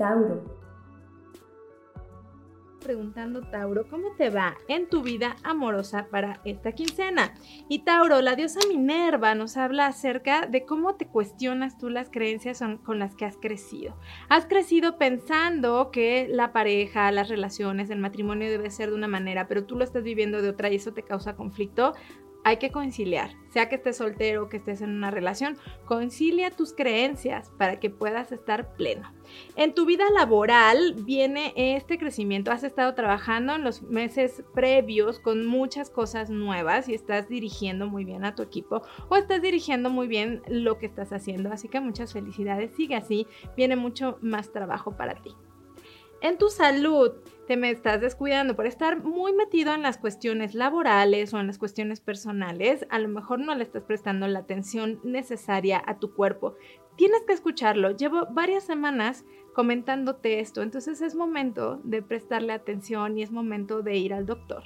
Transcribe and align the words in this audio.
Tauro 0.00 0.60
preguntando, 2.80 3.42
Tauro, 3.42 3.86
¿cómo 3.88 4.12
te 4.16 4.30
va 4.30 4.56
en 4.66 4.88
tu 4.88 5.02
vida 5.02 5.36
amorosa 5.44 6.08
para 6.10 6.40
esta 6.46 6.72
quincena? 6.72 7.34
Y 7.68 7.80
Tauro, 7.80 8.22
la 8.22 8.34
diosa 8.34 8.60
Minerva 8.66 9.34
nos 9.34 9.58
habla 9.58 9.86
acerca 9.86 10.46
de 10.46 10.64
cómo 10.64 10.96
te 10.96 11.06
cuestionas 11.06 11.76
tú 11.76 11.90
las 11.90 12.08
creencias 12.08 12.64
con 12.82 12.98
las 12.98 13.14
que 13.14 13.26
has 13.26 13.36
crecido. 13.36 13.98
Has 14.30 14.46
crecido 14.46 14.96
pensando 14.96 15.90
que 15.90 16.28
la 16.30 16.54
pareja, 16.54 17.12
las 17.12 17.28
relaciones, 17.28 17.90
el 17.90 17.98
matrimonio 17.98 18.48
debe 18.48 18.70
ser 18.70 18.88
de 18.88 18.96
una 18.96 19.08
manera, 19.08 19.46
pero 19.46 19.66
tú 19.66 19.76
lo 19.76 19.84
estás 19.84 20.02
viviendo 20.02 20.40
de 20.40 20.48
otra 20.48 20.70
y 20.70 20.76
eso 20.76 20.94
te 20.94 21.02
causa 21.02 21.36
conflicto 21.36 21.92
hay 22.44 22.56
que 22.56 22.70
conciliar, 22.70 23.32
sea 23.50 23.68
que 23.68 23.76
estés 23.76 23.98
soltero 23.98 24.44
o 24.44 24.48
que 24.48 24.58
estés 24.58 24.80
en 24.80 24.90
una 24.90 25.10
relación, 25.10 25.58
concilia 25.84 26.50
tus 26.50 26.72
creencias 26.72 27.50
para 27.58 27.78
que 27.78 27.90
puedas 27.90 28.32
estar 28.32 28.74
pleno. 28.74 29.12
En 29.56 29.74
tu 29.74 29.86
vida 29.86 30.04
laboral 30.10 30.94
viene 30.94 31.52
este 31.56 31.98
crecimiento, 31.98 32.50
has 32.50 32.64
estado 32.64 32.94
trabajando 32.94 33.54
en 33.54 33.64
los 33.64 33.82
meses 33.82 34.42
previos 34.54 35.18
con 35.20 35.46
muchas 35.46 35.90
cosas 35.90 36.30
nuevas 36.30 36.88
y 36.88 36.94
estás 36.94 37.28
dirigiendo 37.28 37.86
muy 37.86 38.04
bien 38.04 38.24
a 38.24 38.34
tu 38.34 38.42
equipo 38.42 38.82
o 39.08 39.16
estás 39.16 39.42
dirigiendo 39.42 39.90
muy 39.90 40.06
bien 40.06 40.42
lo 40.48 40.78
que 40.78 40.86
estás 40.86 41.12
haciendo, 41.12 41.52
así 41.52 41.68
que 41.68 41.80
muchas 41.80 42.12
felicidades, 42.12 42.74
sigue 42.74 42.96
así, 42.96 43.26
viene 43.56 43.76
mucho 43.76 44.18
más 44.22 44.52
trabajo 44.52 44.96
para 44.96 45.14
ti. 45.22 45.34
En 46.22 46.36
tu 46.36 46.50
salud, 46.50 47.12
te 47.50 47.56
me 47.56 47.70
estás 47.70 48.00
descuidando 48.00 48.54
por 48.54 48.68
estar 48.68 49.02
muy 49.02 49.32
metido 49.32 49.74
en 49.74 49.82
las 49.82 49.98
cuestiones 49.98 50.54
laborales 50.54 51.34
o 51.34 51.40
en 51.40 51.48
las 51.48 51.58
cuestiones 51.58 51.98
personales, 51.98 52.86
a 52.90 53.00
lo 53.00 53.08
mejor 53.08 53.40
no 53.40 53.56
le 53.56 53.64
estás 53.64 53.82
prestando 53.82 54.28
la 54.28 54.38
atención 54.38 55.00
necesaria 55.02 55.82
a 55.84 55.98
tu 55.98 56.14
cuerpo. 56.14 56.54
Tienes 56.94 57.22
que 57.26 57.32
escucharlo. 57.32 57.90
Llevo 57.90 58.28
varias 58.30 58.62
semanas 58.62 59.24
comentándote 59.52 60.38
esto, 60.38 60.62
entonces 60.62 61.00
es 61.00 61.16
momento 61.16 61.80
de 61.82 62.02
prestarle 62.02 62.52
atención 62.52 63.18
y 63.18 63.24
es 63.24 63.32
momento 63.32 63.82
de 63.82 63.96
ir 63.96 64.14
al 64.14 64.26
doctor. 64.26 64.62